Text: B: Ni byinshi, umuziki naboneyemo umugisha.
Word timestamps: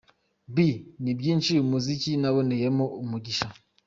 B: 0.53 0.57
Ni 1.03 1.11
byinshi, 1.19 1.51
umuziki 1.63 2.11
naboneyemo 2.21 2.85
umugisha. 3.03 3.47